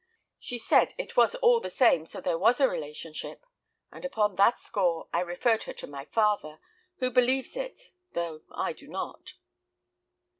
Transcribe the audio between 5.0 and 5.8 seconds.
I referred her